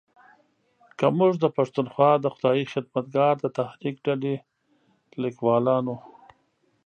[0.97, 4.35] که موږ د پښتونخوا د خدایي خدمتګار د تحریک ډلې
[5.23, 5.95] لیکوالانو